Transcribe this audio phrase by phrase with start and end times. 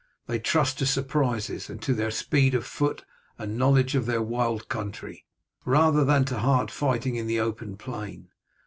[0.25, 3.05] They trust to surprises, and to their speed of foot
[3.37, 5.27] and knowledge of their wild country,
[5.63, 8.29] rather than to hard fighting in the open plain.